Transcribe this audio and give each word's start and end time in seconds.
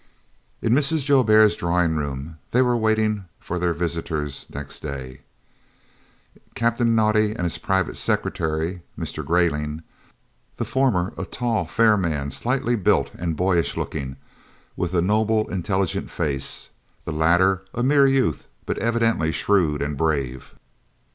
In 0.63 0.73
Mrs. 0.73 1.05
Joubert's 1.05 1.55
drawing 1.55 1.95
room 1.95 2.39
they 2.49 2.63
were 2.63 2.75
waiting 2.75 3.25
for 3.39 3.59
their 3.59 3.71
visitors 3.71 4.47
next 4.51 4.79
day, 4.79 5.21
Captain 6.55 6.95
Naudé 6.95 7.35
and 7.35 7.41
his 7.43 7.59
private 7.59 7.95
secretary, 7.95 8.81
Mr. 8.97 9.23
Greyling 9.23 9.83
the 10.57 10.65
former 10.65 11.13
a 11.19 11.25
tall, 11.25 11.67
fair 11.67 11.97
man, 11.97 12.31
slightly 12.31 12.75
built 12.75 13.13
and 13.13 13.37
boyish 13.37 13.77
looking 13.77 14.03
and 14.03 14.15
with 14.75 14.95
a 14.95 15.03
noble, 15.03 15.47
intelligent 15.51 16.09
face, 16.09 16.71
the 17.05 17.11
latter 17.13 17.63
a 17.71 17.83
mere 17.83 18.07
youth, 18.07 18.47
but 18.65 18.79
evidently 18.79 19.31
shrewd 19.31 19.83
and 19.83 19.97
brave. 19.97 20.55